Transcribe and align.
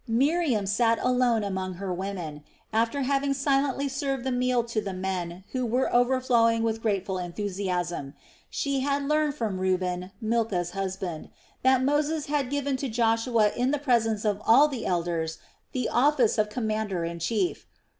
Miriam 0.07 0.65
sat 0.65 0.97
alone 1.03 1.43
among 1.43 1.75
her 1.75 1.93
women, 1.93 2.43
after 2.73 3.03
having 3.03 3.35
silently 3.35 3.87
served 3.87 4.23
the 4.23 4.31
meal 4.31 4.63
to 4.63 4.81
the 4.81 4.93
men 4.95 5.43
who 5.51 5.63
were 5.63 5.93
overflowing 5.93 6.63
with 6.63 6.81
grateful 6.81 7.19
enthusiasm; 7.19 8.15
she 8.49 8.79
had 8.79 9.07
learned 9.07 9.35
from 9.35 9.59
Reuben, 9.59 10.09
Milcah's 10.19 10.71
husband, 10.71 11.29
that 11.61 11.83
Moses 11.83 12.25
had 12.25 12.49
given 12.49 12.77
to 12.77 12.89
Joshua 12.89 13.51
in 13.55 13.69
the 13.69 13.77
presence 13.77 14.25
of 14.25 14.41
all 14.43 14.67
the 14.67 14.87
elders, 14.87 15.37
the 15.71 15.87
office 15.87 16.39
of 16.39 16.49
commander 16.49 17.05
in 17.05 17.19
chief. 17.19 17.67